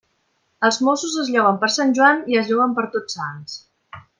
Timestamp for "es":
1.23-1.29, 2.43-2.51